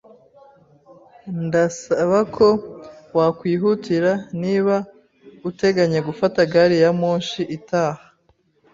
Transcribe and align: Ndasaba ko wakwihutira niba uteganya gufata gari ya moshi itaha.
Ndasaba 1.45 2.19
ko 2.35 2.47
wakwihutira 3.17 4.11
niba 4.41 4.75
uteganya 5.49 5.99
gufata 6.07 6.39
gari 6.51 6.75
ya 6.83 6.91
moshi 6.99 7.41
itaha. 7.57 8.03